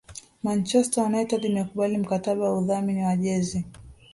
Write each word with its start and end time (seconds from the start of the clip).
Manchester 0.43 1.03
United 1.05 1.43
imekubali 1.43 1.97
mkataba 1.97 2.49
wa 2.51 2.57
udhamini 2.59 3.03
wa 3.03 3.15
jezi 3.17 3.65